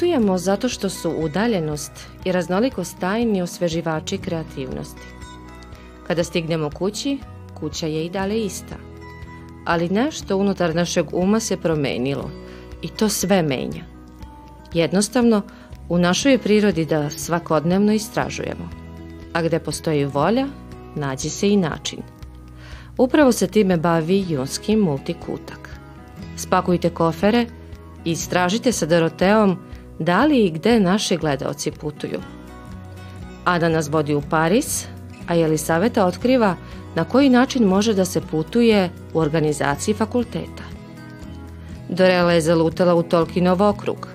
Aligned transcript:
Putujemo 0.00 0.38
zato 0.38 0.68
što 0.68 0.88
su 0.88 1.10
udaljenost 1.10 1.92
i 2.24 2.32
raznolikost 2.32 2.98
tajni 3.00 3.42
osveživači 3.42 4.18
kreativnosti. 4.18 5.02
Kada 6.06 6.24
stignemo 6.24 6.70
kući, 6.70 7.18
kuća 7.54 7.86
je 7.86 8.06
i 8.06 8.10
dalje 8.10 8.44
ista. 8.44 8.74
Ali 9.64 9.88
nešto 9.88 10.36
unutar 10.36 10.74
našeg 10.74 11.06
uma 11.12 11.40
se 11.40 11.56
promenilo 11.56 12.30
i 12.82 12.88
to 12.88 13.08
sve 13.08 13.42
menja. 13.42 13.84
Jednostavno, 14.72 15.42
u 15.88 15.98
našoj 15.98 16.38
prirodi 16.38 16.84
da 16.84 17.10
svakodnevno 17.10 17.92
istražujemo. 17.92 18.68
A 19.32 19.42
gde 19.42 19.58
postoji 19.58 20.04
volja, 20.04 20.46
nađe 20.94 21.30
se 21.30 21.48
i 21.48 21.56
način. 21.56 21.98
Upravo 22.98 23.32
se 23.32 23.46
time 23.46 23.76
bavi 23.76 24.24
Junski 24.28 24.76
multikutak. 24.76 25.70
Spakujte 26.36 26.90
kofere 26.90 27.46
i 28.04 28.10
istražite 28.10 28.72
sa 28.72 28.86
Doroteom 28.86 29.69
da 30.00 30.24
li 30.24 30.44
i 30.44 30.50
gde 30.50 30.80
naši 30.80 31.16
gledaoci 31.16 31.70
putuju. 31.70 32.20
Ada 33.44 33.68
nas 33.68 33.88
vodi 33.88 34.14
u 34.14 34.22
Paris, 34.30 34.86
a 35.26 35.34
Jelisaveta 35.34 36.06
otkriva 36.06 36.56
na 36.94 37.04
koji 37.04 37.28
način 37.28 37.64
može 37.64 37.94
da 37.94 38.04
se 38.04 38.20
putuje 38.20 38.90
u 39.14 39.18
organizaciji 39.18 39.94
fakulteta. 39.94 40.64
Dorela 41.88 42.32
je 42.32 42.40
zalutala 42.40 42.94
u 42.94 43.02
Tolkinov 43.02 43.62
okrug, 43.62 44.08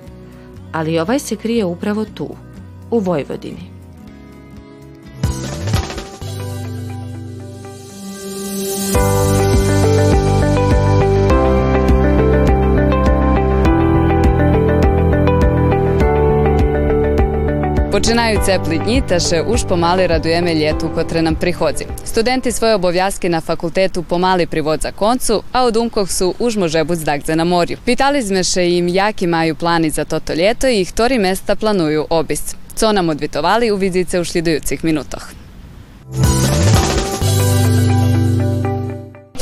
ali 0.71 0.99
ovaj 0.99 1.19
se 1.19 1.35
krije 1.35 1.65
upravo 1.65 2.05
tu, 2.05 2.29
u 2.91 2.99
Vojvodini. 2.99 3.74
Починають 17.95 18.45
теплі 18.45 18.77
дні, 18.77 19.03
та 19.07 19.19
ще 19.19 19.41
уж 19.41 19.63
помали 19.63 20.07
радуємо 20.07 20.47
літу, 20.47 20.89
котре 20.95 21.21
нам 21.21 21.35
приходить. 21.35 21.87
Студенти 22.05 22.51
свої 22.51 22.73
обов'язки 22.73 23.29
на 23.29 23.41
факультету 23.41 24.03
помали 24.03 24.45
привод 24.45 24.81
за 24.81 24.91
концу, 24.91 25.43
а 25.51 25.65
у 25.65 25.71
думках 25.71 26.11
су 26.11 26.35
уж 26.39 26.57
може 26.57 26.83
бути 26.83 26.99
здак 26.99 27.27
на 27.27 27.45
морю. 27.45 27.75
Питали 27.85 28.21
сме 28.21 28.43
ще 28.43 28.65
їм, 28.65 28.87
які 28.87 29.27
маю 29.27 29.55
плани 29.55 29.89
за 29.89 30.03
тото 30.03 30.35
літо 30.35 30.67
і 30.67 30.85
хторі 30.85 31.19
места 31.19 31.55
планую 31.55 32.05
обість. 32.09 32.55
Co 32.75 32.91
nam 32.93 33.09
odvitovali, 33.09 33.71
uvidite 33.71 34.19
u 34.19 34.25
sljedujućih 34.25 34.83
minutah. 34.83 35.44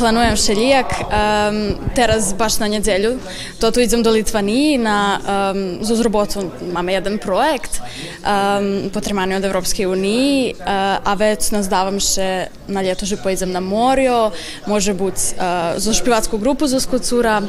Planujem 0.03 0.35
šeljijak, 0.35 0.85
um, 0.99 1.75
teraz 1.95 2.33
baš 2.33 2.57
na 2.59 2.67
njedelju. 2.67 3.19
To 3.59 3.71
tu 3.71 3.79
idem 3.79 4.03
do 4.03 4.11
Litvaniji 4.11 4.77
na 4.77 5.19
um, 5.19 5.77
z 5.81 6.01
robotu 6.01 6.51
máme 6.73 6.93
jeden 6.93 7.17
projekt 7.17 7.79
um, 7.79 8.89
potrebaný 8.91 9.35
od 9.35 9.45
Evropskej 9.45 9.87
uniji, 9.87 10.53
uh, 10.59 10.67
a 11.07 11.13
već 11.15 11.51
nazdavam 11.55 11.99
še 12.03 12.51
na 12.67 12.83
ljeto, 12.83 13.07
že 13.07 13.15
pojdem 13.15 13.55
na 13.55 13.63
morjo, 13.63 14.31
može 14.67 14.91
buť 14.91 15.15
uh, 15.15 15.79
zo 15.79 15.95
špivackú 15.95 16.35
grupu 16.37 16.67
zo 16.67 16.83
Skocura 16.83 17.39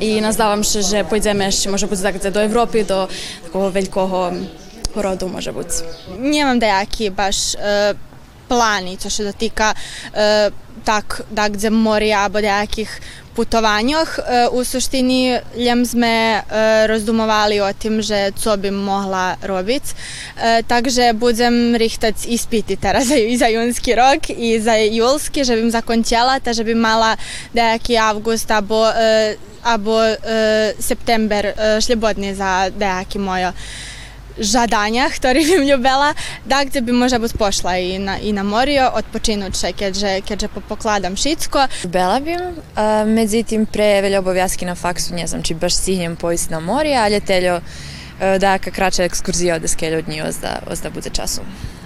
i 0.00 0.18
nazdavam 0.18 0.66
še, 0.66 0.82
že 0.82 1.06
pojdeme 1.06 1.46
ešte, 1.46 1.70
može 1.70 1.86
buť 1.86 2.02
dakle, 2.02 2.30
do 2.30 2.42
Evropy, 2.42 2.82
do 2.82 3.06
takого 3.46 3.70
veľkoho 3.70 4.34
porodu 4.94 5.30
može 5.30 5.54
buť. 5.54 5.70
Нямам 6.18 6.58
деякі 6.58 7.10
баш 7.10 7.54
е, 7.54 7.94
плани, 8.48 8.98
co 8.98 9.10
się 9.10 9.24
dotyka 9.24 9.74
e, 10.14 10.50
tak, 10.84 11.20
da 11.30 11.48
gde 11.48 11.70
morja 11.70 12.24
або 12.24 12.40
деяких 12.40 13.00
putovanjach. 13.34 14.18
E, 14.18 14.48
u 14.52 14.64
suštini 14.64 15.40
ljem 15.56 15.86
sme 15.86 16.14
e, 16.36 16.42
rozdumovali 16.86 17.60
o 17.60 17.72
tim, 17.72 18.02
že 18.02 18.32
co 18.36 18.56
bi 18.56 18.70
mohla 18.70 19.36
robić. 19.42 19.82
E, 20.36 20.62
takže 20.62 21.12
budem 21.12 21.76
rihtać 21.76 22.26
ispiti 22.26 22.76
teraz 22.76 23.10
i 23.10 23.36
za 23.36 23.48
junski 23.48 23.94
rok 23.94 24.30
i 24.30 24.60
za 24.60 24.76
julski, 24.76 25.44
že 25.44 25.56
bym 25.56 25.70
zakończyła, 25.70 26.40
ta 26.40 26.52
že 26.52 26.64
by 26.64 26.74
mala 26.74 27.16
dejaki 27.54 27.96
avgust 27.96 28.50
abo, 28.50 28.86
abo 29.64 30.00
september 30.80 31.54
šljebodni 31.80 32.34
za 32.34 32.70
dejaki 32.70 33.18
mojo 33.18 33.52
žadania, 34.38 35.08
ktorý 35.10 35.44
bym 35.44 35.62
ľubila, 35.68 36.14
da 36.46 36.64
gde 36.64 36.80
by 36.80 36.92
možda 36.92 37.18
buď 37.18 37.32
pošla 37.38 37.76
i 37.78 37.98
na, 37.98 38.18
i 38.18 38.32
na 38.32 38.42
morio, 38.42 38.90
odpočinut 38.94 39.56
še, 39.56 39.72
keďže, 39.72 40.22
keďže 40.24 40.48
pokladam 40.68 41.16
šitsko. 41.16 41.68
Bela 41.88 42.20
bym, 42.20 42.56
a, 42.76 43.04
međutim 43.04 43.66
pre 43.66 44.00
velja 44.02 44.18
obavjazki 44.18 44.64
na 44.64 44.74
faksu, 44.74 45.14
ne 45.14 45.26
znam 45.26 45.42
či 45.42 45.54
baš 45.54 45.74
stihnem 45.74 46.16
pojist 46.16 46.50
na 46.50 46.60
morje, 46.60 46.96
ali 46.96 47.20
teljo 47.20 47.60
da 48.38 48.58
kraća 48.58 49.02
ekskurzija 49.04 49.56
od 49.56 49.70
skelja 49.70 49.98
od 49.98 50.08
njih 50.08 50.24
ozda, 50.24 50.62
ozda 50.70 50.90
bude 50.90 51.10
času. 51.10 51.40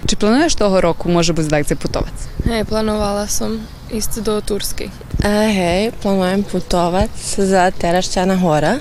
Чи 0.05 0.15
плануєш 0.15 0.55
того 0.55 0.81
року, 0.81 1.09
може 1.09 1.33
бути 1.33 1.47
здак 1.47 1.67
путоваць? 1.67 2.27
Hej, 2.45 2.63
planovala 2.63 3.27
som 3.27 3.59
ísť 3.91 4.21
do 4.23 4.39
Turskej. 4.41 4.87
E, 5.19 5.51
hej, 5.51 5.91
planujem 6.01 6.43
putovac 6.43 7.11
za 7.37 7.71
Terašćana 7.71 8.37
hora. 8.37 8.79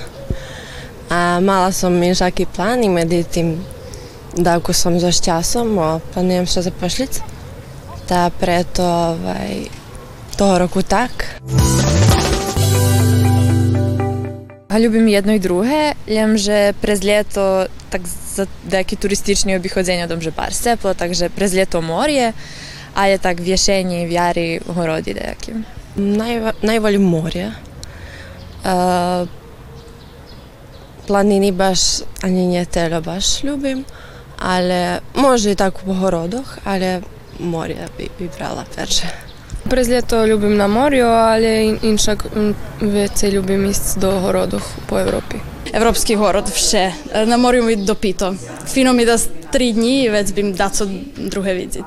A 1.11 1.39
mala 1.39 1.71
som 1.71 1.95
inžaký 2.03 2.51
plán 2.51 2.83
i 2.83 2.91
medzi 2.91 3.23
tým 3.23 3.63
dávku 4.35 4.75
som 4.75 4.99
so 4.99 5.09
šťasom 5.09 5.79
a 5.79 6.03
plánujem 6.13 6.47
sa 6.51 6.67
zapošliť. 6.67 7.23
Tá 8.11 8.31
preto 8.35 8.83
aj 9.27 9.71
toho 10.37 10.59
roku 10.59 10.83
tak. 10.83 11.41
А 14.69 14.79
любим 14.79 15.09
jedno 15.09 15.33
i 15.33 15.39
druge, 15.39 15.93
ljemže 16.07 16.73
prez 16.81 17.01
ljeto 17.01 17.67
tak 17.89 18.03
za 18.07 18.47
deki 18.65 18.97
turistični 18.97 19.57
obihođenja 19.57 20.07
domže 20.07 20.31
par 20.31 20.53
seplo, 20.53 20.95
takže 20.95 21.29
prez 21.29 21.55
ljeto 21.55 21.81
morje, 21.81 22.33
a 22.95 23.07
je 23.07 23.19
tak 23.19 23.41
vješenje 23.41 24.03
i 24.03 24.07
vjari 24.07 24.61
horodi 24.75 25.15
dejakim. 25.15 25.65
Naj, 25.97 26.53
najvolj. 26.63 26.97
Uh, 26.97 27.53
Planiny 31.07 31.53
baš 31.53 31.81
ani 32.23 32.47
nie 32.47 32.65
telo 32.65 33.01
baš 33.01 33.43
ljubim, 33.43 33.85
ali 34.39 35.01
može 35.15 35.53
i 35.53 35.55
tako 35.55 35.81
u 35.87 35.95
horodoh, 35.95 36.59
ali 36.65 37.03
morje 37.41 37.89
bi, 37.99 38.09
bi 38.19 38.31
brala 38.39 38.65
perže. 38.77 39.07
Brez 39.65 39.89
ljeto 39.89 40.27
ljubim 40.27 40.57
na 40.57 40.67
morju, 40.67 41.07
ali 41.07 41.79
inšak 41.83 42.25
mm, 42.37 42.55
vece 42.81 43.31
ljubim 43.31 43.65
ist 43.65 43.99
do 43.99 44.21
horodoh 44.21 44.63
po 44.87 45.01
Evropi. 45.01 45.37
Evropski 45.73 46.15
horod 46.15 46.49
vše. 46.55 46.93
Na 47.27 47.37
morju 47.37 47.63
mi 47.63 47.77
dopito. 47.77 48.35
Fino 48.67 48.93
mi 48.93 49.05
da 49.07 49.19
tri 49.53 49.73
dni 49.73 50.05
i 50.05 50.09
već 50.09 50.33
bim 50.33 50.53
daco 50.53 50.87
druge 51.17 51.53
vidzic. 51.53 51.85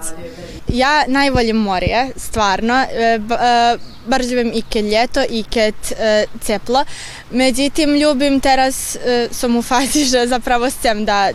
Ja 0.70 1.04
najvoljim 1.08 1.56
morje, 1.56 2.12
stvarno. 2.16 2.86
E, 2.92 3.20
b, 3.20 3.36
e, 3.36 3.78
bar 4.06 4.24
živim 4.24 4.52
i 4.54 4.62
kad 4.62 4.86
ljeto 4.86 5.24
i 5.30 5.44
kad 5.44 5.74
e, 6.00 6.26
ceplo. 6.42 6.86
Međutim, 7.32 7.96
ljubim 7.96 8.40
teraz 8.40 8.96
e, 8.96 9.28
sam 9.32 9.56
u 9.56 9.62
fazi, 9.62 10.04
že 10.06 10.28
zapravo 10.28 10.70
chcem 10.70 11.06
da, 11.06 11.32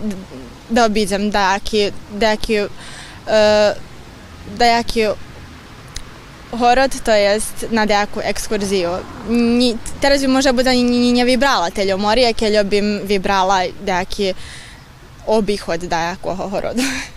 da 0.71 0.85
obiđem 0.85 1.31
dajaki, 1.31 1.91
dajaki, 2.13 2.57
e, 2.57 3.75
dajaki 4.59 5.07
horod, 6.57 6.93
to 7.05 7.13
jest 7.13 7.67
na 7.71 7.85
nejakú 7.85 8.23
exkurziju. 8.23 9.03
Ni, 9.29 9.75
teraz 10.01 10.23
by 10.23 10.29
možda 10.29 10.53
bude 10.55 10.71
ani 10.71 11.13
nevybrala 11.13 11.75
teľo 11.75 11.99
morije, 11.99 12.35
keľo 12.35 12.63
bym 12.65 13.03
vybrala 13.07 13.71
nejaký 13.83 14.35
obihod 15.27 15.83
nejakého 15.83 16.45
horodu. 16.49 16.83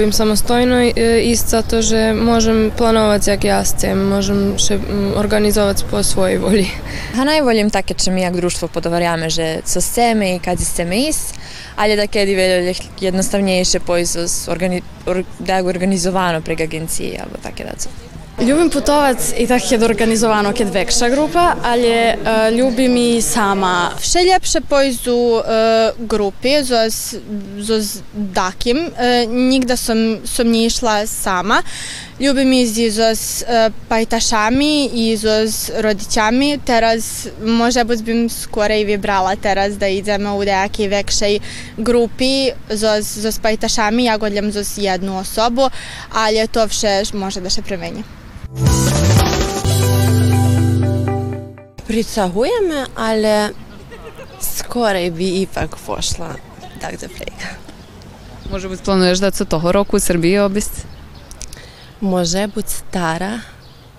Любим 0.00 0.12
самостойно 0.12 0.80
іст 1.20 1.52
zato, 1.52 1.84
že 1.84 2.16
môžem 2.16 2.72
plánovať, 2.72 3.36
jak 3.36 3.42
ja 3.44 3.60
chcem, 3.60 3.92
môžem 4.00 4.56
še 4.56 4.80
organizovať 5.12 5.84
po 5.92 6.00
svojej 6.00 6.40
voli. 6.40 6.64
A 7.20 7.24
najvoljim 7.28 7.68
takie, 7.68 7.92
czy 7.94 8.08
my 8.08 8.20
jak 8.24 8.32
društvo 8.32 8.72
podovarjame, 8.72 9.28
že 9.28 9.60
co 9.60 9.80
chceme 9.80 10.34
i 10.34 10.38
kad 10.40 10.56
chceme 10.56 10.96
is, 10.96 11.36
ali 11.76 12.00
da 12.00 12.08
kedi 12.08 12.32
veljo 12.32 12.72
jednostavnejše 13.00 13.80
pojzo 13.84 14.24
organi, 14.48 14.80
or, 15.04 15.20
da 15.38 15.60
je 15.60 15.68
organizovano 15.68 16.40
prek 16.40 16.60
agencije, 16.60 17.20
alebo 17.20 17.36
také 17.36 17.68
daco. 17.68 18.09
Ljubim 18.40 18.70
putovac 18.70 19.32
i 19.38 19.46
tak 19.46 19.72
je 19.72 19.84
organizovano 19.84 20.52
kad 20.58 20.72
vekša 20.72 21.08
grupa, 21.08 21.54
ali 21.64 21.90
uh, 21.90 22.56
ljubim 22.58 22.96
i 22.96 23.22
sama. 23.22 23.90
Ljepše 24.32 24.60
pojzu 24.60 25.42
e, 25.46 25.92
grupi, 25.98 26.64
zos, 26.64 27.14
zos 27.58 27.98
dakim. 28.12 28.78
E, 28.98 29.26
nigda 29.26 29.76
som, 29.76 30.18
som 30.24 30.48
nie 30.48 30.66
išla 30.66 31.06
sama. 31.06 31.62
Ljubim 32.20 32.52
i 32.52 32.90
zos 32.90 33.42
e, 33.42 33.70
pajtašami 33.88 34.90
i 34.94 35.16
zos 35.16 35.70
rodićami. 35.76 36.58
Teraz 36.64 37.26
možda 37.44 37.84
bym 37.84 38.28
skore 38.28 38.80
i 38.80 38.84
vybrala 38.84 39.36
teraz 39.42 39.78
da 39.78 39.88
ideme 39.88 40.30
u 40.32 40.44
nejakej 40.44 40.88
vekšej 40.88 41.40
grupi 41.76 42.50
zos, 42.70 43.18
zos 43.18 43.38
pajtašami. 43.38 44.04
Ja 44.04 44.16
godljam 44.16 44.52
zos 44.52 44.78
jednu 44.78 45.18
osobu, 45.18 45.68
ali 46.12 46.48
to 46.48 46.66
vše 46.66 47.02
može 47.12 47.40
da 47.40 47.50
se 47.50 47.62
premeni. 47.62 48.02
Pricahujeme, 51.87 52.85
ale 52.95 53.53
skorej 54.39 55.11
bi 55.11 55.41
ipak 55.41 55.75
pošla 55.85 56.35
tak 56.81 56.99
do 56.99 57.07
prega. 57.07 57.49
Може 58.51 58.69
бути, 58.69 58.81
плануєш 58.85 59.19
да 59.19 59.31
це 59.31 59.45
того 59.45 59.71
року 59.71 59.97
у 59.97 59.99
Сербії 59.99 60.39
обість? 60.39 60.85
Може 62.01 62.47
бути 62.47 62.69
стара, 62.69 63.39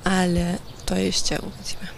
але 0.04 0.54
to 0.84 0.96
jeszcze 0.96 1.38
uvidíme. 1.38 1.88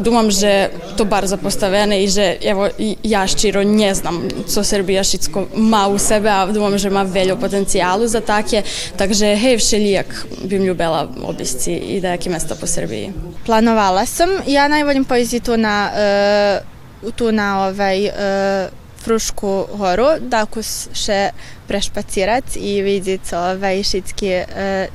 Думам, 0.00 0.30
že 0.30 0.70
to 0.96 1.04
bar 1.04 1.26
zapostavené 1.26 2.02
i 2.04 2.08
že 2.08 2.38
evo, 2.44 2.68
ja 3.02 3.26
ščiro 3.26 3.64
ne 3.64 3.94
znam 3.94 4.28
co 4.46 4.64
Srbija 4.64 5.04
šitsko 5.04 5.46
ma 5.56 5.88
u 5.88 5.98
sebe, 5.98 6.30
a 6.30 6.46
думам, 6.46 6.78
že 6.78 6.90
ma 6.90 7.02
veljo 7.02 7.36
potencijalu 7.36 8.06
za 8.08 8.20
take, 8.20 8.62
takže 8.96 9.34
hej, 9.34 9.58
všelijak 9.58 10.26
bim 10.44 10.62
ljubela 10.62 11.08
obisci 11.22 11.72
i 11.72 12.00
dejaki 12.00 12.30
mesta 12.30 12.54
po 12.54 12.66
Srbiji. 12.66 13.12
Planovala 13.46 14.06
sam. 14.06 14.30
Ja 14.46 14.68
najvoljim 14.68 15.04
pojesti 15.04 15.40
tu 15.40 15.56
na, 15.56 15.90
uh, 17.02 17.12
tu 17.16 17.32
na 17.32 17.66
ovaj, 17.66 18.06
uh, 18.06 18.82
Frušku 19.02 19.66
horu, 19.78 20.06
kus 20.50 20.86
še 20.94 21.32
prešpacirac 21.68 22.56
i 22.56 22.82
vidjeti 22.82 23.34
ovaj 23.34 23.82
šitski 23.82 24.28
e, 24.28 24.44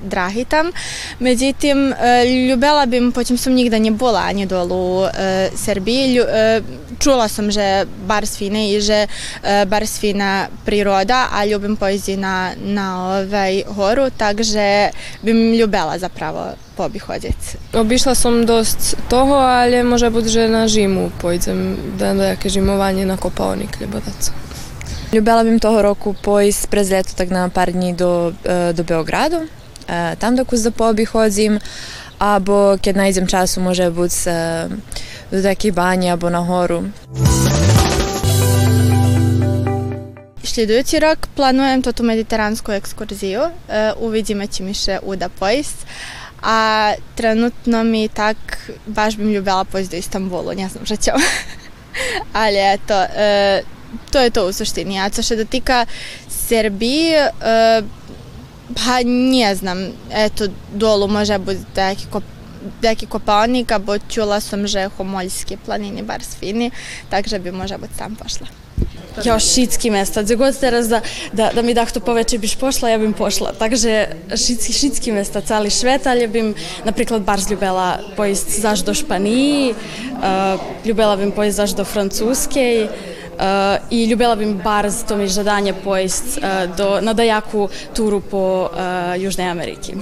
drahi 0.04 0.46
tam. 0.46 0.72
Međutim, 1.19 1.94
e, 1.94 2.25
ljubela 2.50 2.86
bim, 2.86 3.12
poćem 3.12 3.38
sam 3.38 3.54
nigda 3.54 3.78
nje 3.78 3.92
bola 3.92 4.19
ani 4.19 4.46
dolu 4.46 5.06
e, 5.06 5.50
Srbiji. 5.56 6.16
Lju, 6.16 6.24
e, 6.24 6.62
čula 7.00 7.28
sam, 7.28 7.52
že 7.52 7.86
bar 8.08 8.28
svine 8.28 8.72
i 8.72 8.81
že 8.81 9.08
e, 9.44 9.66
bar 9.66 9.88
svina 9.88 10.48
priroda, 10.66 11.28
a 11.31 11.46
ljubim 11.46 11.75
poeziji 11.75 12.18
na, 12.18 12.52
na 12.58 13.06
ovaj 13.06 13.63
horu, 13.75 14.10
takže 14.18 14.90
bim 15.22 15.54
ljubela 15.54 16.00
zapravo 16.00 16.54
pobihodjec. 16.78 17.58
Obišla 17.74 18.13
som 18.16 18.46
dosť 18.46 19.10
toho, 19.10 19.42
ale 19.42 19.81
môže 19.81 20.10
byť, 20.13 20.25
že 20.30 20.44
na 20.46 20.70
žimu 20.70 21.10
pôjdem 21.18 21.75
da 21.98 22.13
nejaké 22.13 22.54
žimovanie 22.54 23.06
na 23.06 23.18
Kopaonik 23.18 23.81
Ljubadac. 23.81 24.47
Ljubela 25.13 25.44
bym 25.44 25.59
toho 25.59 25.81
roku 25.81 26.13
pojść 26.13 26.68
prez 26.68 26.89
ljeto 26.89 27.09
tak 27.15 27.30
na 27.30 27.50
par 27.50 27.71
dni 27.71 27.94
do, 27.94 28.33
e, 28.44 28.74
do 28.74 28.83
Beogradu. 28.83 29.38
E, 29.88 30.15
Tam 30.15 30.36
dokus 30.36 30.62
da 30.62 30.71
poobihodzim, 30.71 31.59
abo 32.19 32.77
kad 32.86 32.95
najdem 32.95 33.27
času 33.27 33.62
može 33.62 33.89
bud 33.89 34.12
se 34.12 34.69
do 35.31 35.42
takih 35.42 35.74
banja 35.74 36.13
abo 36.13 36.30
na 36.30 36.44
horu. 36.45 36.83
Sljedujući 40.44 41.00
rok 41.00 41.27
planujem 41.36 41.81
to 41.81 41.92
tu 41.92 42.03
mediteransku 42.03 42.71
ekskurziju. 42.71 43.42
E, 43.42 43.92
uvidíme 44.00 44.48
či 44.48 44.63
mi 44.63 44.74
še 44.74 45.00
uda 45.03 45.30
pojist. 45.30 45.86
A 46.44 46.94
trenutno 47.15 47.83
mi 47.83 48.07
tak 48.07 48.38
baš 48.86 49.18
bim 49.18 49.31
ljubela 49.31 49.63
pojist 49.63 49.92
do 49.92 49.98
Istanbulu, 49.98 50.53
ne 50.53 50.69
znam 50.69 50.86
šta 50.86 50.95
ću. 50.95 51.12
Ali 52.33 52.57
eto, 52.74 52.94
e, 53.15 53.62
to 54.12 54.19
je 54.19 54.30
to 54.30 54.48
u 54.48 54.54
suštini. 54.54 55.00
A 55.00 55.10
co 55.10 55.24
še 55.24 55.36
dotika 55.36 55.86
Srbije, 56.30 57.31
pa 58.75 59.01
ne 59.06 59.56
znam, 59.56 59.88
eto, 60.12 60.48
dolu 60.74 61.07
može 61.07 61.38
biti 61.38 61.66
neki 61.75 62.06
kop 62.12 62.24
neki 62.81 63.06
kopaonik, 63.06 63.72
abo 63.72 63.98
čula 64.10 64.39
sam, 64.39 64.68
že 64.68 64.89
Homoljski 64.98 65.57
planini 65.66 66.01
bar 66.01 66.24
svini, 66.24 66.72
takže 67.10 67.39
bi 67.39 67.51
može 67.51 67.78
biti 67.78 67.98
tam 67.98 68.16
pošla. 68.16 68.48
Ja, 69.25 69.39
šitski 69.39 69.89
mesta. 69.89 70.22
Gdje 70.22 70.36
god 70.36 70.60
teraz 70.60 70.88
da, 70.88 71.01
da, 71.34 71.50
da 71.56 71.62
mi 71.62 71.74
dahto 71.74 72.00
poveče 72.00 72.38
biš 72.38 72.56
pošla, 72.56 72.89
ja 72.89 72.98
bim 72.98 73.13
pošla. 73.13 73.54
Takže 73.60 74.07
šitski, 74.36 74.74
šitski 74.74 75.12
mesta, 75.12 75.42
cali 75.42 75.69
švet, 75.69 76.07
ali 76.07 76.28
bim, 76.28 76.54
napriklad, 76.86 77.22
barz 77.22 77.51
ljubela 77.51 78.00
pojist 78.16 78.60
zaš 78.62 78.80
do 78.80 78.94
Španiji, 78.94 79.74
uh, 79.74 80.62
ljubela 80.86 81.16
bim 81.16 81.31
pojist 81.31 81.57
zaš 81.57 81.72
do 81.72 81.86
Francuske, 81.86 82.88
Uh, 82.88 83.17
i 83.89 84.06
ljubela 84.06 84.36
bim 84.36 84.57
barz, 84.63 84.94
to 85.07 85.18
mi 85.18 85.28
žadanje 85.28 85.74
pojist 85.74 86.38
uh, 86.38 86.75
do, 86.78 87.01
na 87.01 87.13
dajaku 87.13 87.69
turu 87.94 88.22
po 88.22 88.69
uh, 88.72 89.22
Južnej 89.22 89.50
Ameriki. 89.50 89.94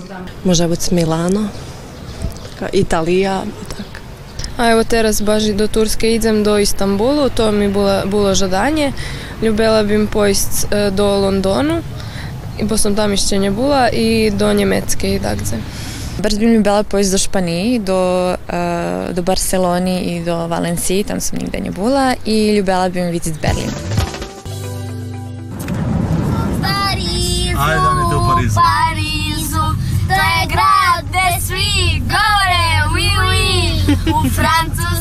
Može 0.44 0.68
biti 0.68 0.96
Milano, 0.96 1.48
ka 2.60 2.70
Italija, 2.74 3.44
tak. 3.78 4.02
A 4.58 4.72
evo 4.72 4.84
teraz 4.84 5.22
baš 5.22 5.44
i 5.44 5.54
do 5.54 5.68
Turske 5.68 6.16
idem 6.16 6.44
do 6.44 6.60
Istanbulu, 6.60 7.30
to 7.30 7.52
mi 7.52 7.68
bilo, 7.68 8.02
bilo 8.06 8.36
žadanje. 8.36 8.92
Ljubela 9.42 9.84
bim 9.84 10.08
pojist 10.08 10.68
e, 10.72 10.92
do 10.92 11.06
Londonu, 11.06 11.82
bo 12.64 12.78
sam 12.78 12.96
tam 12.96 13.12
jeszcze 13.12 13.38
nie 13.38 13.52
była, 13.52 13.90
i 13.90 14.32
do 14.32 14.54
Njemecke 14.54 15.16
i 15.16 15.20
dakle. 15.20 15.58
Baš 16.20 16.36
bym 16.36 16.54
ljubela 16.54 16.84
pojść 16.84 17.10
do 17.10 17.18
Španiji, 17.18 17.80
do, 17.80 18.34
e, 18.48 19.14
do 19.14 19.24
Barceloni 19.24 20.16
i 20.16 20.24
do 20.24 20.48
Valenciji, 20.48 21.04
tam 21.04 21.22
sam 21.22 21.40
nigde 21.40 21.62
nie 21.62 21.72
bila 21.72 22.14
i 22.26 22.56
ljubela 22.56 22.90
bym 22.90 23.12
vidjeti 23.12 23.40
Berlin. 23.42 23.72
Parizu, 26.62 27.60
Ajde, 27.60 28.16
u 28.16 28.36
Parizu. 28.36 28.56
Parizu, 28.56 29.66
to 30.08 30.14
je 30.14 30.48
grad 30.48 31.06
gde 31.10 31.42
svi 31.42 32.00
govore 32.00 32.66
oui, 32.94 33.10
oui. 33.28 33.96
U 34.14 34.30
Francuskoj 34.30 34.95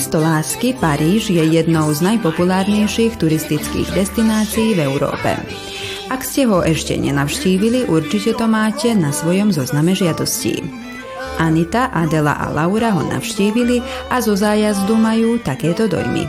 Mesto 0.00 0.16
Laski, 0.16 0.72
Pariž, 0.72 1.28
je 1.28 1.44
jednou 1.44 1.92
z 1.92 2.00
najpopulárnejších 2.00 3.20
turistických 3.20 3.92
destinácií 3.92 4.72
v 4.72 4.88
Európe. 4.88 5.36
Ak 6.08 6.24
ste 6.24 6.48
ho 6.48 6.64
ešte 6.64 6.96
nenavštívili, 6.96 7.84
určite 7.84 8.32
to 8.32 8.48
máte 8.48 8.96
na 8.96 9.12
svojom 9.12 9.52
zozname 9.52 9.92
žiadostí. 9.92 10.64
Anita, 11.36 11.92
Adela 11.92 12.32
a 12.32 12.48
Laura 12.48 12.96
ho 12.96 13.04
navštívili 13.04 13.84
a 14.08 14.24
zo 14.24 14.32
zájazdu 14.40 14.96
majú 14.96 15.36
takéto 15.36 15.84
dojmy. 15.84 16.24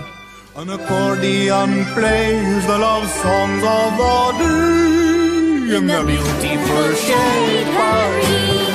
An 0.60 0.67
accordion 0.67 1.88
plays 1.95 2.67
the 2.67 2.75
love 2.75 3.07
songs 3.24 3.63
of 3.63 3.95
Audrey 3.95 5.79
in 5.79 5.88
the 5.88 6.03
beautiful 6.03 6.88
shade 7.00 7.72
Paris, 7.72 8.67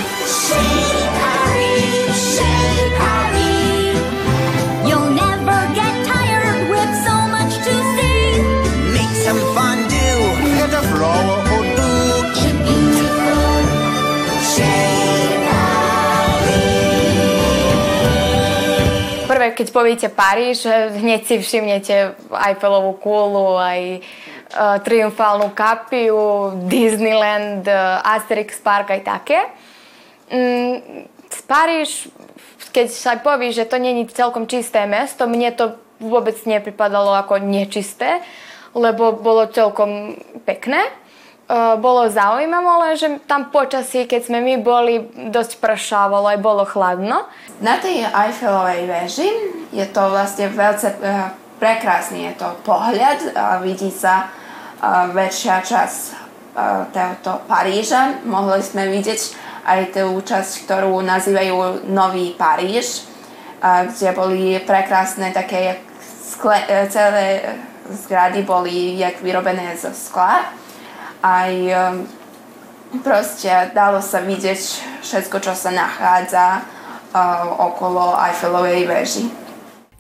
Prvé, 19.47 19.63
keď 19.63 19.69
poviete 19.71 20.09
Paríž, 20.11 20.67
hneď 20.99 21.23
si 21.23 21.39
všimnete 21.39 22.19
Eiffelovú 22.35 22.99
kúlu, 22.99 23.55
aj 23.55 24.03
uh, 24.03 24.83
triumfálnu 24.83 25.55
kapiu, 25.55 26.51
Disneyland, 26.67 27.63
uh, 27.63 28.03
Asterix 28.03 28.59
Park, 28.59 28.91
aj 28.91 29.07
také. 29.07 29.39
Mm, 30.35 31.07
Paríž, 31.47 32.11
keď 32.75 32.87
sa 32.91 33.15
aj 33.15 33.23
povie, 33.23 33.55
že 33.55 33.71
to 33.71 33.79
není 33.79 34.03
celkom 34.11 34.51
čisté 34.51 34.83
mesto, 34.83 35.31
mne 35.31 35.55
to 35.55 35.79
vôbec 36.03 36.35
nepripadalo 36.43 37.15
ako 37.15 37.39
nečisté, 37.39 38.27
lebo 38.75 39.15
bolo 39.15 39.47
celkom 39.47 40.19
pekné. 40.43 40.91
Uh, 41.47 41.79
bolo 41.79 42.11
zaujímavé, 42.11 42.67
ale 42.67 42.99
že 42.99 43.23
tam 43.23 43.55
počasí, 43.55 44.11
keď 44.11 44.21
sme 44.27 44.43
my 44.43 44.55
boli, 44.67 45.07
dosť 45.31 45.63
pršávalo, 45.63 46.27
aj 46.35 46.43
bolo 46.43 46.67
chladno. 46.67 47.23
Na 47.63 47.79
tej 47.79 48.03
Eiffelovej 48.03 48.83
veži 48.91 49.31
je 49.71 49.87
to 49.87 50.11
vlastne 50.11 50.51
veľce 50.51 50.89
eh, 50.99 51.31
prekrásny 51.63 52.29
je 52.29 52.33
to 52.37 52.49
pohľad, 52.67 53.33
vidí 53.63 53.95
sa 53.95 54.27
eh, 54.27 55.07
väčšia 55.15 55.63
časť 55.63 56.01
eh, 56.11 56.83
tohoto 56.91 57.47
Paríža. 57.47 58.27
Mohli 58.27 58.61
sme 58.67 58.91
vidieť 58.91 59.21
aj 59.67 59.81
tú 59.99 60.23
časť, 60.23 60.53
ktorú 60.65 61.03
nazývajú 61.03 61.91
Nový 61.91 62.39
Paríž, 62.39 63.03
eh, 63.61 63.91
kde 63.91 64.09
boli 64.15 64.63
prekrásne 64.63 65.35
také 65.35 65.83
skle, 66.23 66.59
eh, 66.71 66.87
celé 66.87 67.43
zgrady 67.87 68.43
boli 68.43 68.99
jak 68.99 69.23
vyrobené 69.23 69.75
zo 69.79 69.91
skla. 69.95 70.43
Aj 71.25 71.53
eh, 71.53 71.79
proste 73.01 73.51
dalo 73.73 74.01
sa 74.01 74.25
vidieť 74.25 74.61
všetko, 75.05 75.37
čo 75.41 75.53
sa 75.55 75.71
nachádza 75.71 76.77
okolo 77.57 78.13
Eiffelovej 78.21 78.85
veži. 78.85 79.25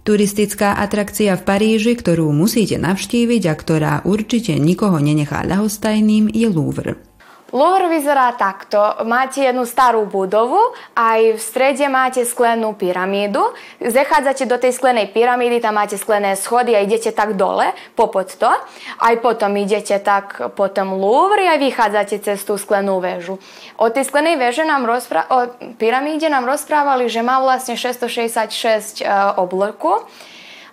Turistická 0.06 0.78
atrakcia 0.78 1.34
v 1.34 1.42
Paríži, 1.42 1.98
ktorú 1.98 2.30
musíte 2.30 2.78
navštíviť 2.78 3.42
a 3.50 3.54
ktorá 3.58 3.92
určite 4.06 4.54
nikoho 4.54 5.02
nenechá 5.02 5.42
ľahostajným, 5.42 6.30
je 6.30 6.46
Louvre. 6.46 7.05
Louvre 7.54 7.86
vyzerá 7.86 8.34
takto. 8.34 9.06
Máte 9.06 9.46
jednu 9.46 9.62
starú 9.62 10.02
budovu, 10.02 10.58
aj 10.98 11.38
v 11.38 11.40
strede 11.40 11.86
máte 11.86 12.26
sklenú 12.26 12.74
pyramídu. 12.74 13.54
Zachádzate 13.78 14.50
do 14.50 14.58
tej 14.58 14.74
sklenej 14.74 15.14
pyramídy, 15.14 15.62
tam 15.62 15.78
máte 15.78 15.94
sklené 15.94 16.34
schody 16.34 16.74
a 16.74 16.82
idete 16.82 17.14
tak 17.14 17.38
dole, 17.38 17.70
popod 17.94 18.34
to. 18.34 18.50
Aj 18.98 19.14
potom 19.22 19.54
idete 19.54 19.94
tak 20.02 20.58
po 20.58 20.66
tom 20.74 20.98
Louvre 20.98 21.46
a 21.46 21.54
vychádzate 21.54 22.18
cez 22.18 22.42
tú 22.42 22.58
sklenú 22.58 22.98
väžu. 22.98 23.38
O 23.78 23.94
tej 23.94 24.10
sklenej 24.10 24.42
väže 24.42 24.66
nám 24.66 24.82
rozpra- 24.82 25.30
o 25.30 25.46
pyramíde 25.78 26.26
nám 26.26 26.50
rozprávali, 26.50 27.06
že 27.06 27.22
má 27.22 27.38
vlastne 27.38 27.78
666 27.78 29.00
e, 29.00 29.08
oblku. 29.38 30.02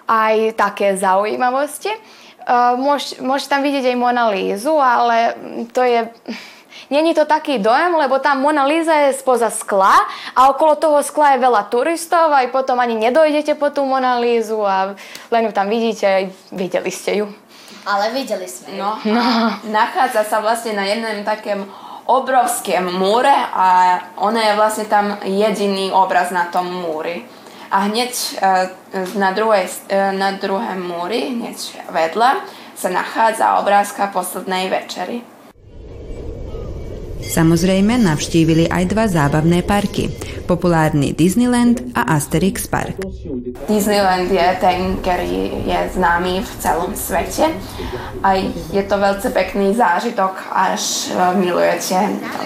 Aj 0.09 0.35
také 0.57 0.97
zaujímavosti. 0.97 1.93
Uh, 2.43 2.75
môž, 2.75 3.47
tam 3.47 3.63
vidieť 3.63 3.95
aj 3.95 3.95
Mona 3.95 4.27
Lízu, 4.27 4.75
ale 4.75 5.31
to 5.71 5.79
je... 5.79 6.11
Není 6.89 7.13
to 7.13 7.25
taký 7.25 7.59
dojem, 7.59 7.95
lebo 7.95 8.19
tam 8.19 8.41
Mona 8.41 8.65
Lisa 8.65 8.93
je 9.07 9.17
spoza 9.17 9.49
skla 9.49 9.95
a 10.35 10.49
okolo 10.49 10.75
toho 10.75 10.99
skla 11.03 11.35
je 11.35 11.43
veľa 11.43 11.71
turistov 11.71 12.33
a 12.33 12.45
potom 12.51 12.79
ani 12.79 12.95
nedojdete 12.99 13.55
po 13.55 13.69
tú 13.69 13.85
Mona 13.85 14.19
Lízu 14.19 14.61
a 14.61 14.93
len 15.31 15.41
ju 15.47 15.51
tam 15.51 15.69
vidíte 15.69 16.05
a 16.05 16.27
videli 16.51 16.91
ste 16.91 17.23
ju. 17.23 17.27
Ale 17.83 18.15
videli 18.15 18.47
sme 18.47 18.79
ju. 18.79 18.89
No. 19.11 19.23
Nachádza 19.67 20.23
sa 20.23 20.39
vlastne 20.39 20.75
na 20.75 20.87
jednom 20.87 21.23
takém 21.27 21.67
obrovském 22.05 22.83
múre 22.83 23.31
a 23.53 23.99
ona 24.19 24.51
je 24.51 24.53
vlastne 24.59 24.85
tam 24.87 25.15
jediný 25.23 25.91
obraz 25.91 26.31
na 26.31 26.51
tom 26.51 26.67
múri. 26.67 27.23
A 27.73 27.89
hneď 27.89 28.11
e, 28.13 28.69
na, 29.17 29.31
druhej, 29.31 29.65
e, 29.89 30.11
na 30.13 30.35
druhém 30.37 30.77
múri, 30.77 31.33
hneď 31.33 31.57
vedľa, 31.89 32.43
sa 32.77 32.89
nachádza 32.91 33.57
obrázka 33.63 34.11
poslednej 34.13 34.69
večery. 34.69 35.32
Samozrejme 37.23 37.95
navštívili 38.03 38.67
aj 38.67 38.83
dva 38.91 39.05
zábavné 39.07 39.63
parky. 39.63 40.11
Populárny 40.43 41.15
Disneyland 41.15 41.95
a 41.95 42.19
Asterix 42.19 42.67
Park. 42.67 42.99
Disneyland 43.71 44.27
je 44.27 44.47
ten, 44.59 44.99
ktorý 44.99 45.63
je 45.63 45.79
známy 45.95 46.43
v 46.43 46.51
celom 46.59 46.91
svete 46.91 47.47
a 48.19 48.29
je 48.71 48.83
to 48.83 48.95
veľmi 48.99 49.29
pekný 49.31 49.71
zážitok, 49.71 50.35
až 50.51 51.15
e, 51.15 51.39
milujete 51.39 51.95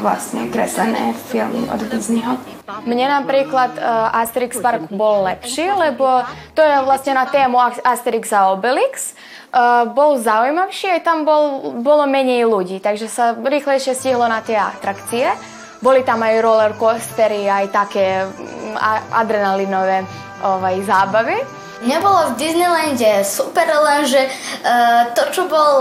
vlastne 0.05 0.46
kreslené 0.53 1.17
filmy 1.34 1.65
od 1.74 1.81
Disneyho. 1.89 2.38
Mne 2.84 3.07
napríklad 3.07 3.79
uh, 3.79 4.12
Asterix 4.12 4.60
Park 4.60 4.91
bol 4.91 5.24
lepší, 5.24 5.72
lebo 5.72 6.19
to 6.51 6.60
je 6.60 6.75
vlastne 6.84 7.15
na 7.15 7.24
tému 7.24 7.55
Asterix 7.63 8.36
a 8.36 8.51
Obelix. 8.51 9.15
Uh, 9.48 9.88
bol 9.96 10.20
zaujímavší, 10.20 11.00
aj 11.00 11.01
tam 11.08 11.24
bol, 11.24 11.72
bolo 11.80 12.04
menej 12.04 12.44
ľudí, 12.44 12.84
takže 12.84 13.08
sa 13.08 13.32
rýchlejšie 13.32 13.96
stihlo 13.96 14.27
na 14.27 14.44
tie 14.44 14.60
atrakcie. 14.60 15.32
Boli 15.80 16.04
tam 16.04 16.20
aj 16.20 16.44
roller 16.44 16.74
coastery, 16.75 17.48
aj 17.48 17.66
také 17.72 18.27
mm, 18.27 18.75
adrenalinové 19.16 20.04
ovaj, 20.44 20.84
zábavy. 20.84 21.39
Mne 21.80 21.98
bolo 22.04 22.34
v 22.34 22.44
Disneylande 22.44 23.24
super, 23.24 23.70
lenže 23.72 24.27
uh, 24.27 25.16
to, 25.16 25.32
čo 25.32 25.48
bol 25.48 25.80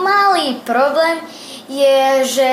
malý 0.00 0.56
problém, 0.64 1.20
je, 1.72 2.00
že 2.26 2.48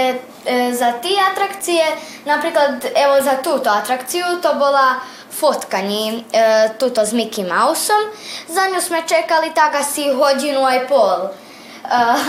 e, 0.45 0.73
za 0.73 0.95
tie 1.03 1.17
atrakcie, 1.19 1.83
napríklad 2.23 2.87
evo 2.95 3.19
za 3.19 3.43
túto 3.43 3.67
atrakciu, 3.67 4.39
to 4.39 4.55
bola 4.55 5.03
fotkanie 5.29 6.25
e, 6.33 6.43
tuto 6.77 7.05
s 7.05 7.13
Mickey 7.13 7.45
Mouseom. 7.45 8.09
Za 8.49 8.67
ňu 8.67 8.81
sme 8.81 9.05
čekali 9.05 9.53
tak 9.53 9.77
asi 9.77 10.09
hodinu 10.09 10.65
aj 10.65 10.89
pol. 10.89 11.29
E, 11.29 11.31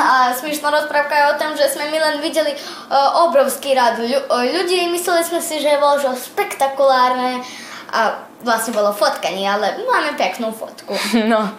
a 0.00 0.30
smiešná 0.36 0.70
rozprávka 0.70 1.16
je 1.16 1.30
o 1.32 1.38
tom, 1.40 1.50
že 1.56 1.72
sme 1.72 1.90
my 1.90 1.98
len 1.98 2.16
videli 2.20 2.52
e, 2.52 2.58
obrovský 3.26 3.74
rad 3.74 3.98
ľu- 3.98 4.28
ľudí 4.28 4.76
a 4.84 4.92
mysleli 4.92 5.22
sme 5.24 5.40
si, 5.40 5.58
že 5.58 5.80
bolo 5.80 5.98
že 5.98 6.12
spektakulárne 6.14 7.42
a 7.90 8.22
vlastne 8.46 8.70
bolo 8.70 8.94
fotkanie, 8.94 9.48
ale 9.48 9.82
máme 9.84 10.14
peknú 10.14 10.52
fotku. 10.52 10.94
No. 11.32 11.50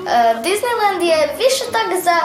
E, 0.00 0.34
Disneyland 0.40 1.02
je 1.02 1.18
više 1.36 1.64
tak 1.72 1.92
za 2.02 2.16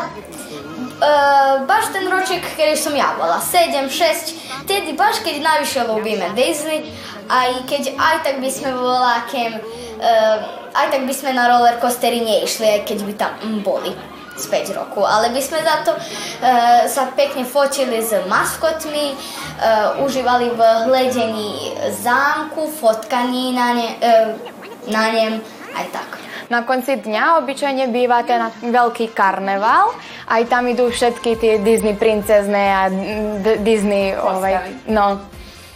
Uh, 0.96 1.68
baš 1.68 1.92
ten 1.92 2.08
roček 2.08 2.40
kedy 2.56 2.80
som 2.80 2.96
ja 2.96 3.12
bola 3.20 3.36
7, 3.44 3.92
6, 3.92 4.64
tedy 4.64 4.96
baš 4.96 5.20
keď 5.28 5.44
najviše 5.44 5.84
ľúbime 5.92 6.32
Disney, 6.40 6.88
aj 7.30 7.66
keď 7.66 7.84
aj 7.98 8.16
tak 8.22 8.36
by 8.42 8.50
sme 8.50 8.70
bola 8.74 9.26
kem, 9.30 9.58
uh, 9.58 10.38
aj 10.76 10.88
tak 10.92 11.02
by 11.08 11.14
sme 11.14 11.32
na 11.34 11.50
roller 11.50 11.78
coastery 11.82 12.22
neišli, 12.22 12.80
aj 12.80 12.82
keď 12.86 12.98
by 13.06 13.14
tam 13.18 13.34
boli 13.64 13.92
z 14.36 14.46
5 14.52 14.76
roku, 14.76 15.00
ale 15.08 15.32
by 15.32 15.40
sme 15.40 15.64
za 15.64 15.88
to 15.88 15.96
uh, 15.96 16.84
sa 16.92 17.08
pekne 17.16 17.48
fotili 17.48 18.04
s 18.04 18.12
maskotmi, 18.28 19.16
uh, 19.16 20.04
užívali 20.04 20.52
v 20.52 20.62
hledení 20.92 21.72
zámku, 22.04 22.68
fotkaní 22.68 23.56
na, 23.56 23.68
ne, 23.72 23.88
uh, 23.96 24.30
na 24.92 25.04
nem, 25.12 25.34
aj 25.72 25.88
tak. 25.96 26.10
Na 26.46 26.62
konci 26.62 27.02
dňa 27.02 27.42
obyčajne 27.42 27.90
býva 27.90 28.22
ten 28.22 28.38
veľký 28.70 29.16
karneval, 29.18 29.96
aj 30.30 30.42
tam 30.46 30.70
idú 30.70 30.92
všetky 30.94 31.40
tie 31.40 31.54
Disney 31.64 31.98
princezné 31.98 32.64
a 32.70 32.84
Disney 33.64 34.14
ovaj, 34.14 34.86
no. 34.92 35.35